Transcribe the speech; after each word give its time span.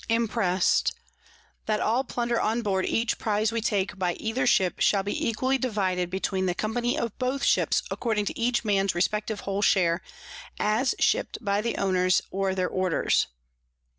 Impr. 0.09 0.57
_That 1.67 1.79
all 1.79 2.03
Plunder 2.03 2.41
on 2.41 2.63
board 2.63 2.87
each 2.87 3.19
Prize 3.19 3.51
we 3.51 3.61
take 3.61 3.99
by 3.99 4.13
either 4.15 4.47
Ship, 4.47 4.79
shall 4.79 5.03
be 5.03 5.27
equally 5.27 5.59
divided 5.59 6.09
between 6.09 6.47
the 6.47 6.55
Company 6.55 6.97
of 6.97 7.15
both 7.19 7.43
Ships, 7.43 7.83
according 7.91 8.25
to 8.25 8.39
each 8.39 8.65
Man's 8.65 8.95
respective 8.95 9.41
whole 9.41 9.61
Share, 9.61 10.01
as 10.59 10.95
ship'd 10.97 11.37
by 11.39 11.61
the 11.61 11.77
Owners 11.77 12.23
or 12.31 12.55
their 12.55 12.67
Orders. 12.67 13.27